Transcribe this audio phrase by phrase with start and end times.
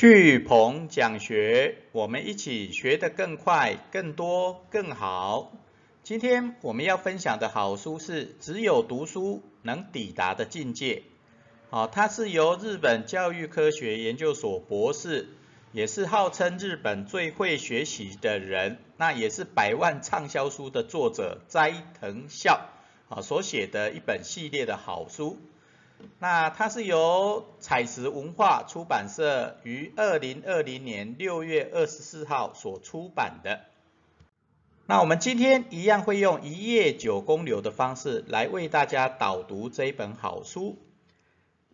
[0.00, 5.52] 巨鹏讲学，我们一起学得更快、更多、更好。
[6.02, 10.94] 今天我们要分享的好书是《只有读书能抵达的境界》。
[11.68, 15.28] 好，它是由日本教育科学研究所博士，
[15.72, 22.70] 也是号称日本最会学习的人，那也是百万畅销书的作者斋藤孝
[23.10, 25.38] 啊所写的一本系列的好书。
[26.18, 33.60] 那它是由彩石文化出版社于二零二零年六月二十四号所出版的。
[34.86, 40.78] 那我们今天一样会用一页九公流的方式来为大家导读这一本好书。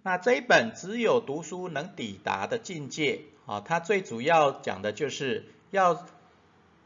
[0.02, 6.07] 那这一本只有读书能抵达的境界，啊，它最主要讲的就是要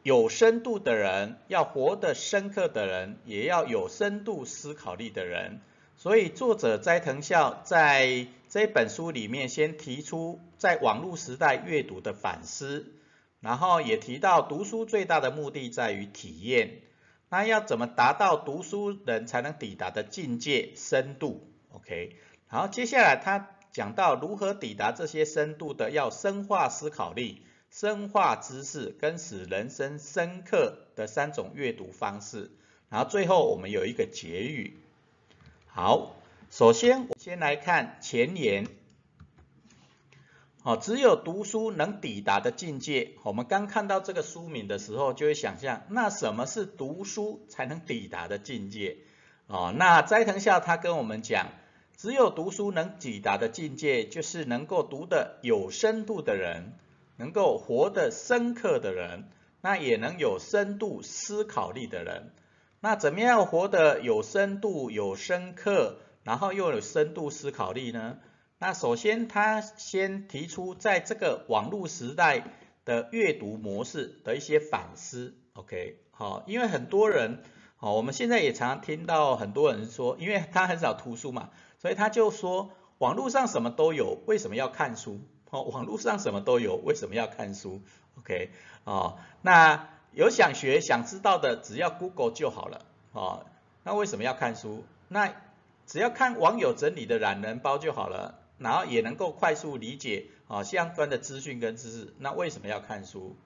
[0.03, 5.61] 有深度的人，要活得深刻的人，也要有深度思考力的人。
[6.01, 12.95] 所以作者斋藤孝在这本书里面先提出在网络时代阅读的反思，
[13.41, 16.81] 然后也提到读书最大的目的在于体验，
[17.29, 22.17] 那要怎么达到读书人才能抵达的境界深度？OK，
[22.49, 32.51] 然后接下来他讲到如何抵达这些深度的，要深化思考力、深化知识跟使人生深刻的三种阅读方式，
[32.89, 34.79] 然后最后我们有一个结语。
[35.73, 36.17] 好，
[36.51, 38.67] 首先我先来看前言。
[40.63, 43.13] 好，只有读书能抵达的境界。
[43.23, 48.97] 我们刚看到这个书名的时候，就会想象，那什么是读书才能抵达的境界？
[49.47, 51.47] 哦，那斋藤孝他跟我们讲，
[51.97, 56.73] 只有读书能抵达的境界，就是能够读得有深度的人，
[57.17, 62.33] 能够活得深刻的人，那也能有深度思考力的人。
[62.83, 68.17] 那怎么样活得有深度、有深刻，然后又有深度思考力呢？
[68.59, 72.43] 那首先他先提出在这个网络时代
[72.87, 75.37] 的阅读模式的一些反思。
[75.53, 77.43] OK，好，因为很多人，
[77.77, 85.21] 好，我们现在也常听到很多人说，因为他很少图书嘛，所以他就说网络上什么都有，为什么要看书？
[85.51, 87.83] 哦，网络上什么都有，为什么要看书
[88.19, 88.51] ？OK，
[88.85, 90.00] 哦，那。
[90.13, 93.47] 有想学、想知道的，只要 Google 就好了，哦，
[93.85, 94.85] 那为什么要看书？
[95.09, 95.33] 那
[95.87, 102.15] 只要看网友整理的懒人包就好了，然后也能够快速理解啊相关的资讯跟知识。
[102.19, 103.37] 那为什么要看书？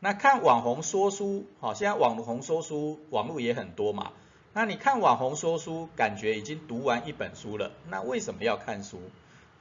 [0.00, 4.12] 那看网红说书，好，现在网红说书网络也很多嘛。
[4.52, 9.00] 那你看网红说书，感觉已经读完一本书了，那为什么要看书？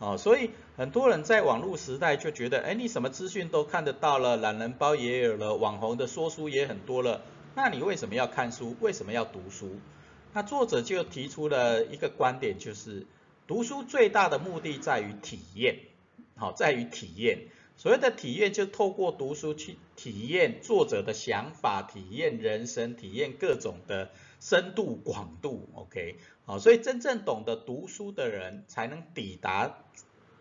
[0.02, 7.22] 哦，所以很多人在网络时代就觉得，哎，你什么资讯都看得到了，懒人包也有了，网红的说书也很多了，
[7.54, 8.76] 那你为什么要看书？
[8.82, 9.80] 为什么要读书？
[10.34, 13.06] 那作者就提出了一个观点，就是
[13.46, 15.78] 读书最大的目的在于体验，
[16.36, 17.38] 好，在于体验。
[17.78, 24.10] 所谓的体验，就透过读书去体验作者的想法，体验人生，体验各种的。
[24.42, 29.78] 深度广度，OK，好，所以真正懂得读书的人才能抵达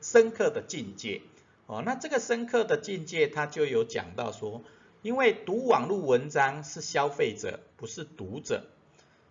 [0.00, 1.20] 深刻的境界，
[1.66, 4.64] 哦，那这个深刻的境界，他就有讲到说，
[5.02, 8.64] 因为读网络文章是消费者，不是读者。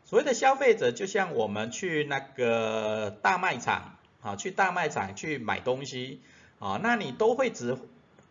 [0.05, 6.21] 所谓的消费者，就像我们去那个大卖场，啊，去大卖场去买东西，
[6.59, 7.75] 啊，那你都会只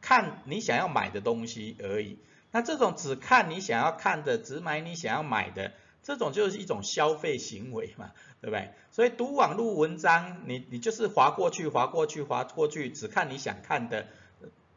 [0.01, 2.17] 看你想要买的东西而已。
[2.53, 5.73] 那这种只看你想要看的，只买你想要买的。
[6.03, 8.71] 这种就是一种消费行为嘛，对不对？
[8.91, 14.07] 所以读网络文章，你你就是划过去，划过去，划过去，只看你想看的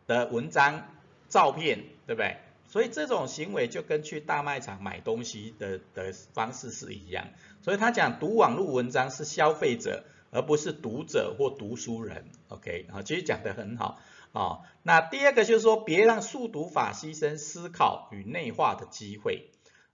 [0.07, 0.87] 的文章、
[1.29, 2.37] 照片，对不对？
[2.67, 7.27] 所以这种行为就跟去大卖场买东西的的方式是一样。
[7.61, 12.25] 所以他讲读网络文章是消费者，而不是读者或读书人。
[12.47, 13.99] OK，啊，其实讲得很好
[14.31, 14.59] 啊。
[14.83, 19.50] 那第二个就是说，别让速读法牺牲思考与内化的机会。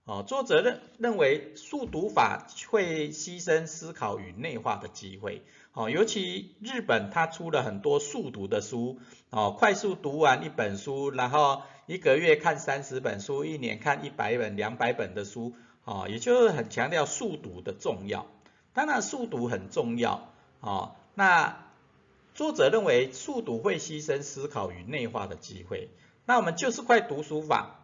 [0.08, 5.42] 哦，作者认认为速读法会牺牲思考与内化的机会。
[5.74, 8.98] 哦，尤其日本它出了很多速读的书，
[9.28, 15.52] 哦，快速读完一本书，然后一个月看三十本书，一年看一百本、两百本的书，
[15.84, 18.24] 哦，也就是很强调速读的重要。
[18.72, 20.32] 当然，速读很重要。
[20.60, 21.66] 哦，那
[22.32, 25.90] 作者认为速读会牺牲思考与内化的机会。
[26.24, 27.77] 那我们就是快读书法。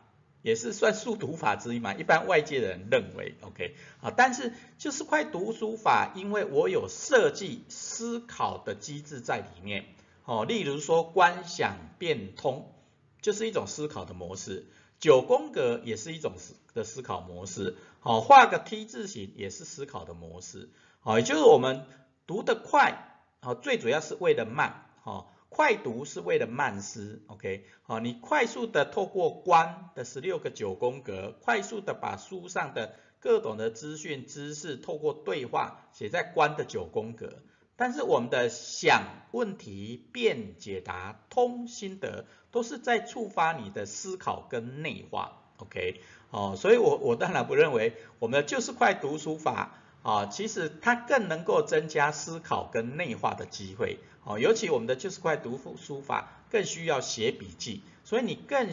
[0.44, 9.87] 也是算速读法之一嘛，一般外界人认为，OK，啊，但是就是快读书法，因为我有设计思考的机制在里面，
[10.26, 12.75] 哦，例如说观想变通，
[13.23, 14.67] 就是一种思考的模式，
[15.00, 20.69] 九宫格也是一种思的思考模式，好，画个 T 字形也是思考的模式，
[21.00, 21.87] 好，也就是我们
[22.26, 25.34] 读得快，好，最主要是为了慢，好。
[25.55, 37.39] 快读是为了慢思，OK，好，你快速的透过观的十六个九宫格，快速的把书上的各种的资讯知识透过对话写在观的九宫格。
[37.77, 46.00] 但是我们的想问题、辩解答、通心得，都是在触发你的思考跟内化，OK，
[46.31, 49.79] 哦，所以我我当然不认为我们就是快读书法。
[50.05, 53.99] 啊，其实它更能够增加思考跟内化的机会。
[54.23, 58.69] 哦，尤其我们的就是快读书法更需要写笔记，所以你更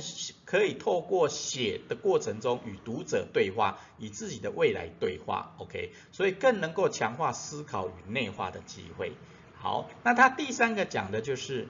[0.46, 5.56] 可以透过写的过程中与读者对话，与自己的未来对话。
[5.58, 9.14] OK，所以更能够强化思考与内化的机会。
[9.58, 11.68] 好，那它第三个讲的就是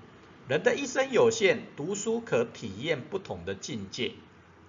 [0.48, 4.14] 人的一生有限，读书可体验不同的境界。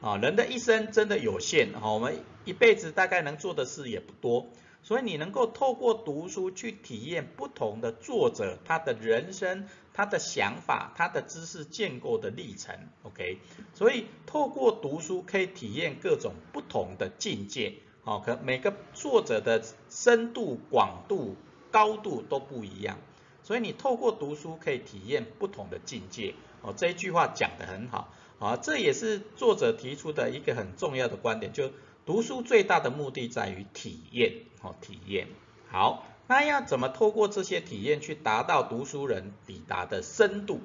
[0.02, 4.48] 啊，人的一生真的有限，哈，我们一辈子大概能做的事也不多。
[4.84, 12.74] 所以你能够透过读书去体验不同的作者他的人生、他的想法、他的知识建构的历程
[13.04, 13.38] ，OK？
[13.74, 21.36] 所以透过读书可以体验各种不同的境界，好，可每个作者的深度、广度、
[21.70, 22.98] 高度都不一样，
[23.44, 31.70] 所以你透过读书可以体验不同的境界，哦，这一句话讲得很好，啊，这也是作者提出的一个很重要的观点，就。
[32.04, 35.28] 读书最大的目的在于体验，哦，体验。
[35.70, 40.60] 好，那要怎么透过这些体验去达到读书人抵达的深度？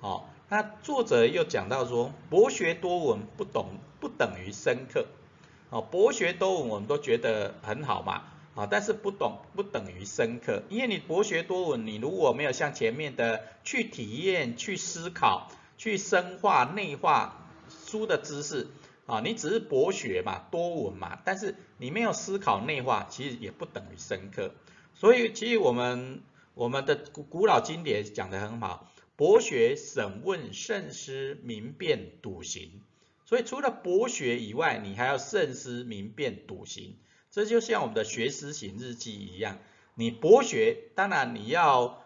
[0.00, 5.06] 哦，那作者又讲到说，博学多闻不懂不等于深刻。
[5.70, 8.22] 哦，博学多闻我们都觉得很好嘛，
[8.54, 17.44] 啊，但是不懂不等于深刻，因为你博学多闻，你如果没有像前面的去体验、去思考、去深化内化
[17.86, 18.68] 书的知识。
[19.06, 24.52] 啊，你只是博学嘛，多闻嘛，但是你没有思考内化，其实也不等于深刻。
[24.94, 26.22] 所以其实我们
[26.54, 32.82] 我们的古古老经典讲得很好，博学、审问、慎思、明辨、笃行。
[33.24, 36.96] 所以除了博学以外，你还要慎思、明辨、笃行。
[37.30, 39.58] 这就像我们的学思行日记一样，
[39.94, 42.02] 你博学，当然你要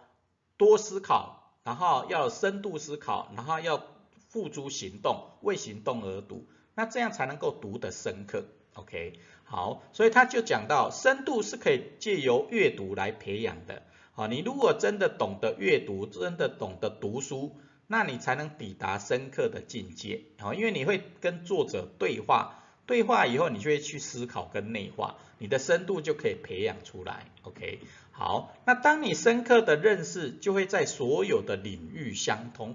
[0.56, 3.87] 多思考，然后要深度思考，然后要
[4.29, 6.47] 付诸行动，为行动而读。
[6.80, 9.12] 那这样才能够读得深刻，OK？
[9.44, 13.82] 好，所以他就讲到深度是可以借由阅读来培养的。
[14.12, 17.54] 好，你如果真的懂得阅读，真的懂得读书，
[17.86, 20.22] 那你才能抵达深刻的境界。
[20.38, 27.80] 好，因为你会跟作者对话，对话以后你就会去思考跟内化，你的深度就可以培养出来，OK？
[28.12, 32.74] 好，那当你深刻的认识，就会在所有的领域相通。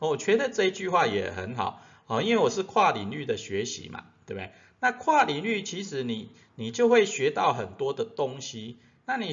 [0.00, 1.82] 我觉得这一句话也很好。
[2.08, 4.50] 哦，因为我是跨领域的学习嘛，对不对？
[4.80, 8.78] 那跨领域其实你你就会学到很多的东西。
[9.04, 9.32] 那你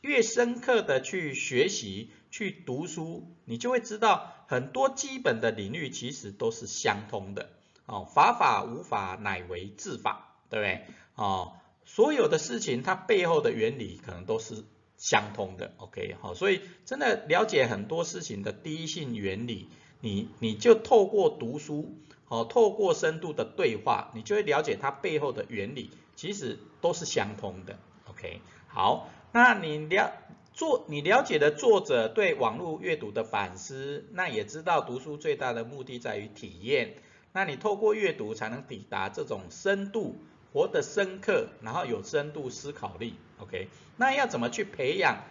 [0.00, 7.50] 越深刻的去学习、去读书，你就会知道很多基本的领域其实都是相通的。
[7.86, 10.86] 哦，法法无法乃为治法，对不对？
[11.14, 11.54] 哦，
[11.84, 14.64] 所有的事情它背后的原理可能都是
[14.96, 15.72] 相通的。
[15.78, 19.68] OK，好，所以真的了解很多事情的第一性原理。
[20.02, 21.94] 你你就透过读书，
[22.26, 27.78] 哦，透过深度的对话，你就会了解它背后的原理，其实都是相通的。
[28.10, 30.12] OK，好，那你了
[30.52, 36.96] 作你了解的作者对网络阅读的反思，那也知道读书最大的目的在于体验，
[37.32, 40.16] 那你透过阅读才能抵达这种深度，
[40.52, 43.14] 活得深刻，然后有深度思考力。
[43.38, 45.22] OK，那要怎么去培养？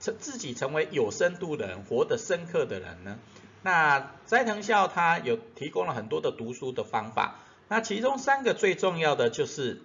[0.00, 3.18] 成自己成为有深度的人，活得深刻的人呢？
[3.62, 9.82] 那斋藤孝他有提供了很多的读书的方法，那其中三个最重要的就是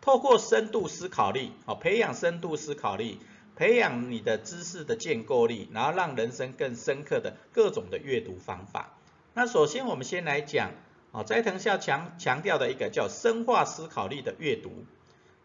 [0.00, 3.18] 透过深度思考力，哦，培养深度思考力，
[3.56, 8.94] 培养你的知识的建构力，然后让人生更深刻的各种的阅读方法。
[9.34, 10.70] 那首先我们先来讲，
[11.10, 14.84] 哦，斋藤孝强强调的一个叫深化思考力的阅读。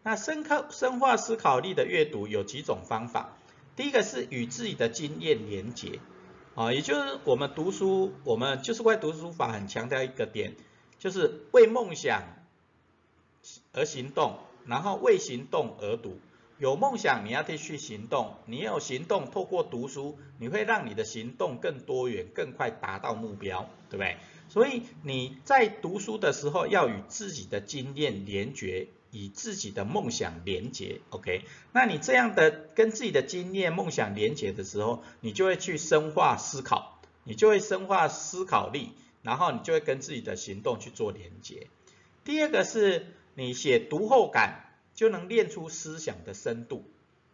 [0.03, 3.35] 那深刻深化思考力的阅读有几种方法。
[3.77, 5.99] 第一个是与自己的经验连结，
[6.55, 10.55] 啊，也就是我们读书，我们就是怪读书法很强调一个点，
[10.97, 12.23] 就是为梦想
[13.73, 16.19] 而行动，然后为行动而读。
[16.57, 24.17] 有梦想你要继续行动，你有行动，透过读书，你会让你的行动更多元，更快达到目标，对不对？
[24.49, 28.87] 所以你在读书的时候要与自己的经验连结。
[29.11, 31.43] 以自己的梦想连接，OK？
[31.71, 41.67] 那你这样的跟自己的经验、梦想连接的时候，你就会去深化思考，你就会深化思考力，然后你就会跟自己的行动去做连接。
[42.23, 46.83] 第二个是你写读后感，就能练出思想的深度。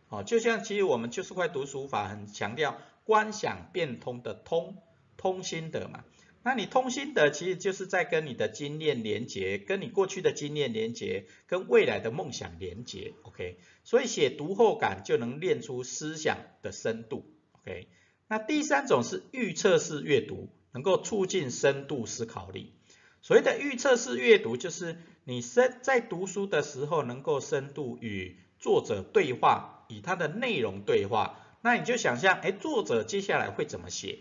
[0.09, 4.77] 哦，就像其实我们就是块读书法很强调观想变通的通，
[5.17, 6.03] 通心得嘛。
[6.45, 13.59] 那你通心得其实就是在跟你的经验连接，跟你过去的经验连接，跟未来的梦想连接，OK。
[13.83, 17.87] 所以写读后感就能练出思想的深度，OK。
[18.27, 22.73] 那第三种是预测式阅读，能够促进深度思考力。
[23.21, 31.39] 所谓的预测式阅读，就是你深在读书的时候能够深度与作者对话，以他的内容对话。
[31.61, 34.19] 那你就想象，哎，作者接下来会怎么写？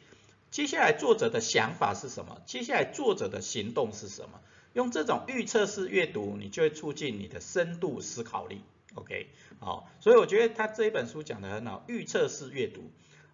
[0.53, 2.43] 接下来作者的想法是什么？
[2.45, 4.39] 接下来作者的行动是什么？
[4.75, 8.61] 用这种预测式阅读，你就会促进你的深度思考力。
[8.95, 9.29] OK，
[9.61, 12.83] 好，所以我觉得他这一本书讲的很好，预测式阅读。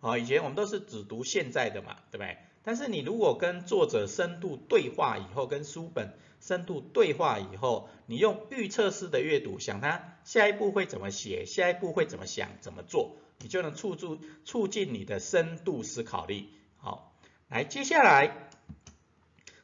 [0.01, 2.39] 啊，以前我们都是只读现在的嘛，对不对？
[2.63, 16.51] 但是你如果跟作者深度对话以后，跟书本深度对话以后，你用预测式的阅读，想他下一步会怎么写，下一步会怎么想，怎么做，你就能促助促进你的深度思考力。
[16.81, 17.08] 好，
[17.49, 18.51] 来接下来，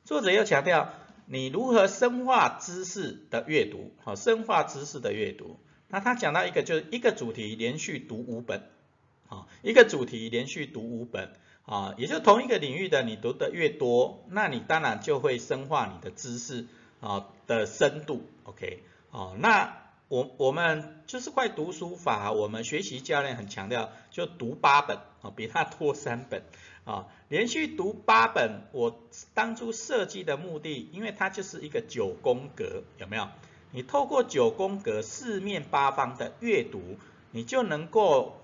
[0.06, 0.88] 作者又强调
[1.26, 5.60] 你如何深化知识的阅读，好，深化知识的阅读。
[5.88, 8.62] 那他讲到一个就是一个主题连续读五本，
[9.26, 11.34] 好，一个主题连续读五本，
[11.66, 16.66] 啊，也就同一个领域的你读的越多，那你当然就会深化你的知识
[17.00, 19.84] 啊的深度，OK，哦，那。
[20.08, 26.42] 我我们就是快读书法，我们学习教练很强调，就读八本啊，比他多三本
[26.84, 28.62] 啊，连续读八本。
[28.72, 29.00] 我
[29.32, 33.28] 当初设计的目的，因为它就是一个九宫格，有没有？
[33.70, 36.96] 你透过九宫格四面八方的阅读，
[37.32, 38.40] 你就能够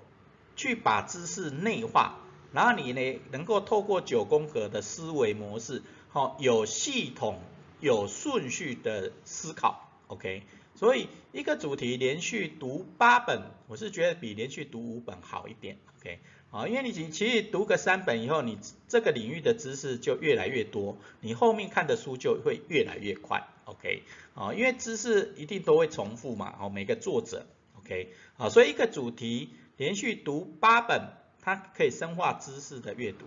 [0.56, 2.18] 去把知识内化，
[2.52, 7.38] 然后你呢能够透过九宫格的思维模式，好有系统、
[7.78, 10.42] 有顺序的思考，OK。
[10.74, 16.20] 所以一个主题连续读八本，我是觉得比连续读五本好一点，OK，
[16.50, 24.02] 啊，因为你其实读个三本以后，你这个领域的知识就越来越多，你后面看的书就会越来越快，OK，
[24.34, 27.46] 啊，因为知识一定都会重复嘛，哦，每个作者
[27.78, 31.08] ，OK，好，所以一个主题连续读八本，
[31.40, 33.26] 它可以深化知识的阅读。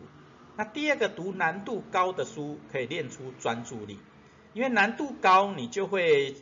[0.58, 4.00] 那第二个读难度高的书，可以练出专注力，
[4.54, 6.36] 因为难度高，你就会。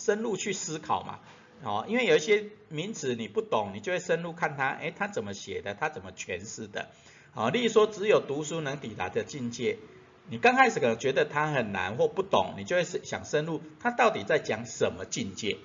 [0.00, 1.18] 深入去思考嘛，
[1.62, 6.88] 哦，因为有一些名词你不懂，你就会深入看它，哎，它怎么写的，它怎么诠释的，
[7.34, 9.78] 啊，例如说只有读书能抵达的境界，
[10.30, 15.56] 你刚开始可能觉得它很难或不懂，你就会想深入，它到底在讲什么境界，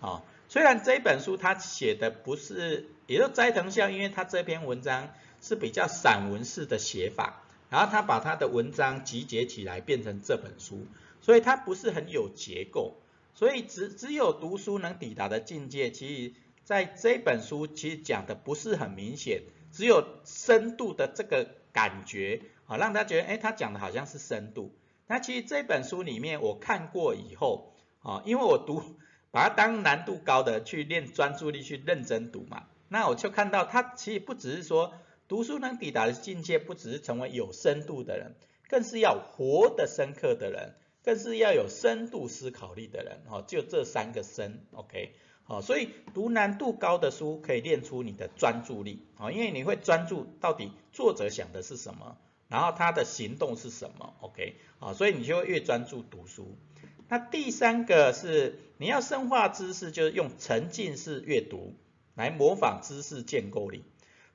[0.00, 10.86] 啊，虽然这本书它写的不是，也就斋藤孝，因为他这篇文章是比较散文式的写法，然后他把他的文章集结起来变成这本书，
[11.20, 12.99] 所以它不是很有结构。
[13.34, 16.34] 所以只只有读书能抵达的境界，其实
[16.64, 24.74] 在这本书其实讲的不是很明显，只有深度的这个感觉啊，让他觉得哎，他讲的好像是深度。
[25.06, 27.72] 那其实这本书里面我看过以后
[28.02, 28.82] 啊，因为我读
[29.30, 34.92] 把它当难度高的去练专注力去认真读嘛，那我就看到他其实不只是说
[35.28, 38.34] 读书能抵达的境界，不只是成为有深度的人，
[38.68, 40.74] 更是要活得深刻的人。
[41.10, 45.10] 更是要有深度思考力的人，哦，就这三个深，OK，
[45.42, 56.56] 好，所以读难度高的书可以练出你的专注力，啊，因为你会专注到底作者想的是什么，然后他的行动是什么，OK，好，所以你就会越专注读书。
[57.08, 61.74] 那第三个是你要深化知识，就是用沉浸式阅读
[62.14, 63.82] 来模仿知识建构力。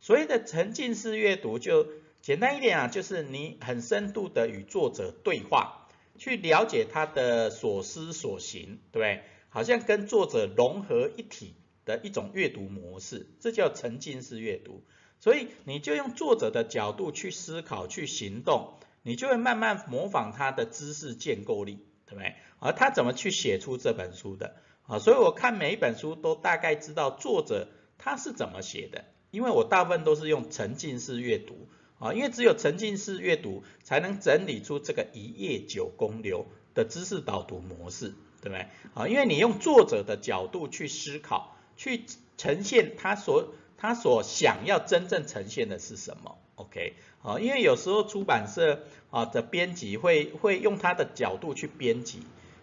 [0.01, 1.87] 所谓的沉浸式阅读，就
[2.21, 5.83] 简单一点啊，就是你很深度的与作者对话。
[6.17, 9.23] 去了解他的所思所行，对不对？
[9.49, 11.55] 好像跟作者融合一体
[11.85, 14.83] 的一种阅读模式，这叫沉浸式阅读。
[15.19, 22.35] 所以你就用作者的角度去思考、去行动，你就会慢慢模仿他的知识建构力，对不对？
[22.59, 24.55] 而他怎么去写出这本书的？
[24.87, 31.69] 啊，所以我看每一本书都大概知道作者他是怎么写的，因为我大部分都是用沉浸式阅读。
[31.99, 38.67] 啊，因为只有沉浸式阅读，才能整理出这个一页九公流的知识导读模式，对不对？
[38.93, 42.05] 啊，因为你用作者的角度去思考，去
[42.37, 52.19] 呈现他所他所想要真正呈现的是什么？OK，啊，因为有时候出版社啊的编辑会会用他的角度去编辑，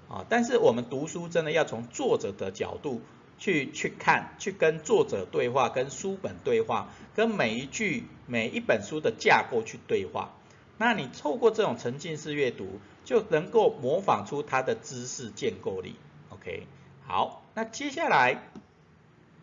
[0.08, 3.00] 啊，但是我们读书真的要从作者的角度。
[3.38, 10.34] 去去看，去跟作者对话，跟书本对话，跟每一句每一本书的架构去对话。
[10.78, 15.96] 那你透过这种沉浸式阅读，就能够模仿出他的知识建构力。
[16.30, 16.66] OK，
[17.06, 18.42] 好，那接下来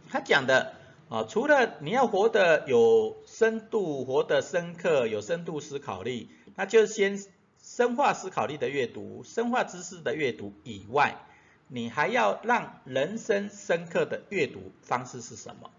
[0.09, 0.73] 他讲的
[1.07, 7.23] 啊，除了你要活得有深度、活得深刻、有深度思考力，那就先
[7.61, 11.15] 深化思考力的阅读、深化知识的阅读以外，
[11.71, 15.69] 你还要让人生深刻的阅读方式是什么？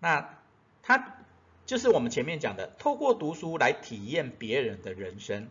[0.00, 0.38] 那
[0.82, 1.16] 它
[1.66, 5.48] 就是我们前面讲的，透过读书来体验别人的人生，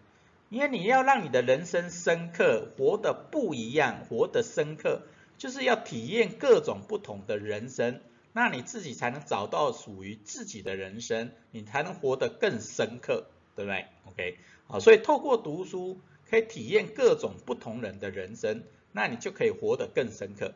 [0.50, 5.04] 因为你要让你的人生深刻，活得不一样，活得深刻，
[5.38, 8.02] 就是要体验各种不同的人生。
[8.34, 14.38] 那你自己才能找到属于自己的人生，你才能活得更深刻，对不对？OK，
[14.68, 16.00] 好，所以透过读书
[16.30, 18.64] 可以体验各种不同人的人生，
[18.96, 20.54] 那你就可以活得更深刻。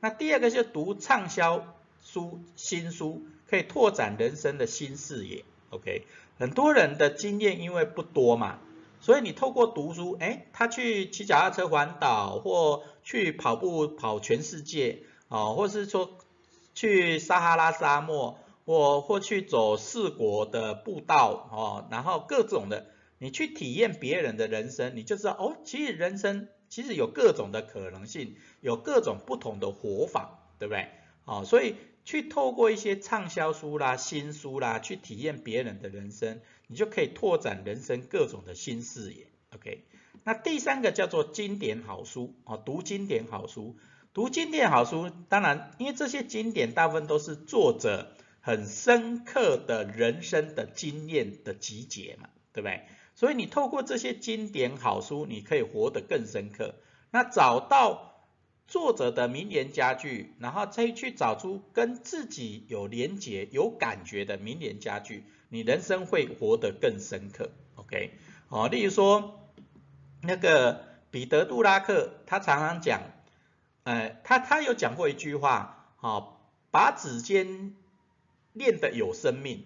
[0.00, 5.44] 那第二个是读畅销书、新书，可以拓展人生的新视野。
[5.70, 6.06] OK，
[6.38, 8.60] 很多人的经验因为不多嘛，
[9.00, 16.18] 所以你透过读书，哎，他去骑脚踏车环岛，或去跑步跑全世界，哦，或是说。
[16.74, 22.86] 去撒哈拉沙漠，或或去走四国的步道，哦，然后各种的，
[23.18, 30.88] 你去体验别人的人生，你就知道，哦，其实人生其实有各种的可能性，有各种不同的活法，对不对？
[31.26, 31.74] 哦，所以
[32.06, 39.26] 去透过一些畅销书啦、新书啦，去体验别人的人生，你就可以拓展人生各种的新视野。
[39.54, 39.84] OK，
[40.24, 43.76] 那第三个叫做经典好书，哦，读经典好书。
[44.14, 52.80] 读经典好书，当然，因为这些经典大部分都是作者很深刻的人生的经验的集结嘛，对不对？
[53.14, 56.74] 所以你透过这些经典好书，你可以活得更深刻。
[57.10, 58.24] 那找到
[58.66, 67.50] 作者的名言佳句，然后再去找出跟自己有连结、有感觉的名言佳句，你人生会活得更深刻。
[67.76, 68.12] OK，
[68.48, 69.50] 好，例如说
[70.22, 73.02] 那个彼得·杜拉克，他常常讲。
[73.84, 77.74] 呃，他他有讲过一句话，好，把指尖
[78.52, 79.64] 练得有生命，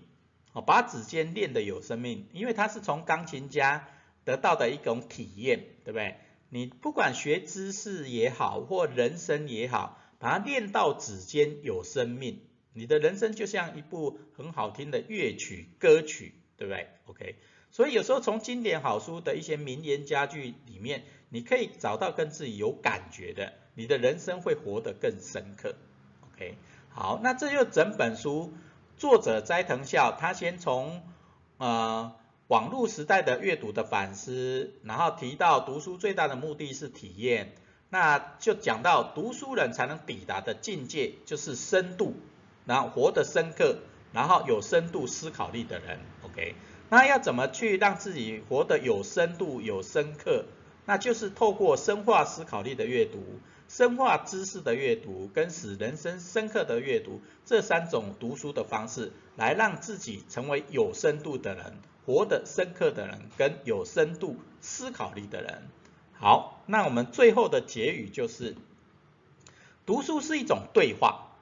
[0.61, 3.89] 把指尖练得有生命，因为他是从钢琴家
[4.25, 6.17] 得到的一种体验，对不对？
[6.49, 12.41] 你不管学知识也好，或人生也好，把它练到指尖有生命，
[12.73, 17.35] 你的人生就像一部很好听的乐曲歌曲，对不对？OK，
[17.71, 23.53] 所以有时候从经典好书的一些名言佳句里面，你可以找到跟自己有感觉的。
[23.75, 25.75] 你的人生会活得更深刻
[26.33, 26.55] ，OK，
[26.89, 28.55] 好，那这就整本书
[28.97, 31.03] 作者斋藤孝，他先从
[31.59, 32.15] 呃
[32.47, 37.55] 网络时代的阅读的反思，然后提到读书最大的目的是体验，
[37.91, 42.15] 那就讲到读书人才能抵达的境界就是深度，
[42.65, 43.81] 然后活得深刻，
[44.13, 46.55] 然后有深度思考力的人，OK，
[46.89, 50.47] 那要怎么去让自己活得有深度、有深刻？
[50.87, 53.19] 那就是透过深化思考力的阅读。
[53.69, 65.69] 深化知识的阅读跟使人生深刻的阅读这三种读书的方式，来让自己成为有深度的人，活得深刻的人，跟有深度思考力的人。
[66.13, 68.55] 好，那我们最后的结语就是，
[69.85, 71.33] 读书是一种对话，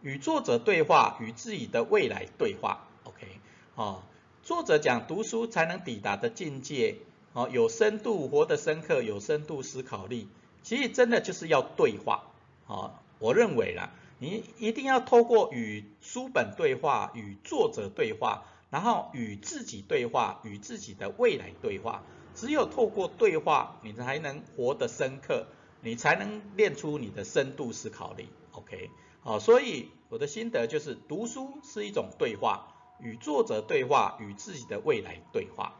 [0.00, 2.88] 与作者对话，与自己的未来对话。
[3.04, 3.26] OK，
[3.74, 4.02] 哦，
[4.42, 6.96] 作者讲读书才能抵达的境界，
[7.34, 10.26] 哦，有深度，活得深刻，有深度思考力。
[10.66, 12.24] 其实真的就是要对话，
[12.66, 22.02] 啊，我认为啦，你一定要透过与书本对话，与作者对话，然后与自己对话，与自己的未来对话。
[22.34, 25.46] 只有透过对话，你才能活得深刻，
[25.82, 28.28] 你才能练出你的深度思考力。
[28.50, 35.76] OK，好，所以我的心得就是，读书是一种对话，与作者对话，与自己的未来对话。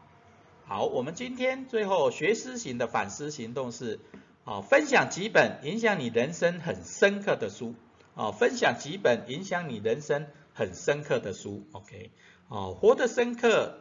[0.65, 3.99] 好，我们今天最后学思型的反思行动是。
[4.47, 7.75] 好，分享几本影响你人生很深刻的书。
[8.13, 11.67] 哦，分享几本影响你人生很深刻的书。
[11.73, 12.11] OK，
[12.47, 13.77] 哦，活得深刻，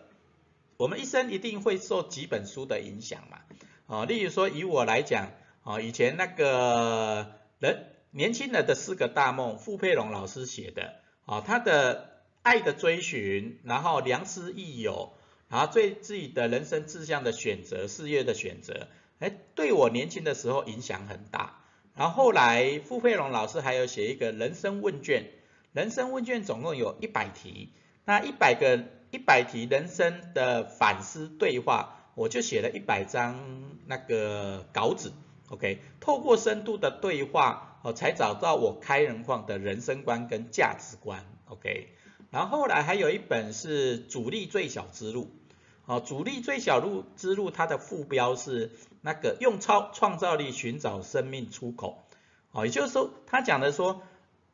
[0.76, 3.38] 我们一生一定会受几本书的影响嘛。
[3.86, 5.30] 哦，例如说以我来讲，
[5.62, 12.10] 哦，以前那个人年轻人的四个大梦，傅佩荣老师写的，哦，他的
[12.42, 15.12] 爱的追寻，然后良师益友，
[15.48, 18.88] 然后对自己的人生志向的选择，事业的选择。
[19.18, 21.60] 哎，对我年轻的时候影响很大。
[21.94, 25.30] 然后后来傅佩荣老师还有写一个人生问卷，
[25.72, 27.72] 人生问卷总共有一百题，
[28.04, 33.38] 那一百个一百题人生的反思对话，我就写了一百张
[33.86, 35.10] 那个稿纸。
[35.48, 41.24] OK，透过深度的对话，我才找到我开人矿的人生观跟价值观。
[41.46, 41.88] OK，
[42.30, 45.30] 然后后来还有一本是阻力最小之路。
[45.86, 48.72] 哦，阻力最小路之路，它的副标是
[49.06, 52.02] 那个用超创造力寻找生命出口。
[52.50, 54.02] 哦，也就是说，他讲的说，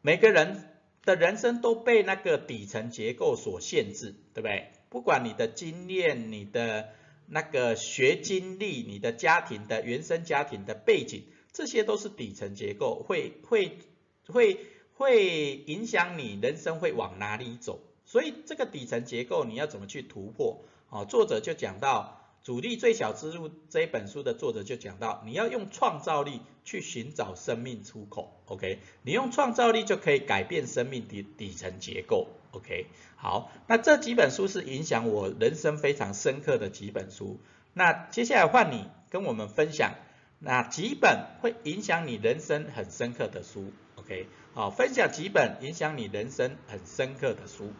[0.02, 0.68] 每个人
[1.06, 4.70] 的人生都被那个底层结构所限制，对不对？
[4.90, 6.90] 不管你的经验、你的
[7.24, 13.78] 那个学经历、你的家庭的原生家庭的背景，这些都是底层结构，会会
[14.26, 14.58] 会
[14.92, 17.80] 会影响你人生会往哪里走。
[18.04, 20.62] 所以这个底层结构你要怎么去突破？
[20.90, 22.18] 哦，作者就讲到。
[22.44, 28.80] 主力最小之路这本书的作者就讲到，你要用创造力去寻找生命出口，OK？
[29.02, 32.86] 你用创造力就可以改变生命底底层结构，OK？
[33.14, 37.38] 好，那这几本书是影响我人生非常深刻的几本书。
[37.74, 39.94] 那接下来换你跟我们分享
[40.40, 44.26] 哪几本会影响你人生很深刻的书，OK？
[44.52, 47.72] 好，分享几本影响你人生很深刻的书。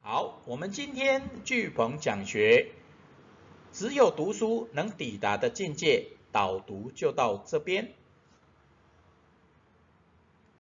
[0.00, 2.70] 好，我们今天巨鹏讲学。
[3.72, 7.94] 只有读书能抵达的境界，导读就到这边。